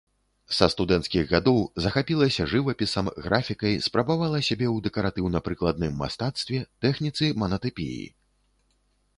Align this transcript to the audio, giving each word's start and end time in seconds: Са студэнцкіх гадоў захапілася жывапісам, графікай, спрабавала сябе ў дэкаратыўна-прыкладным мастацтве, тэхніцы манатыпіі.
Са 0.59 0.67
студэнцкіх 0.73 1.27
гадоў 1.33 1.59
захапілася 1.85 2.47
жывапісам, 2.53 3.11
графікай, 3.27 3.77
спрабавала 3.89 4.39
сябе 4.49 4.67
ў 4.75 4.87
дэкаратыўна-прыкладным 4.87 5.93
мастацтве, 6.05 6.63
тэхніцы 6.87 7.23
манатыпіі. 7.45 8.05